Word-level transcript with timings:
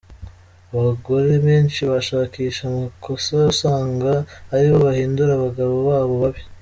Abagore 0.75 1.31
benshi 1.45 1.81
bashakisha 1.91 2.61
amakosa 2.71 3.33
usanga 3.53 4.11
ari 4.53 4.65
bo 4.71 4.77
bahindura 4.85 5.31
abagabo 5.35 5.73
babo 5.89 6.13
babi. 6.23 6.41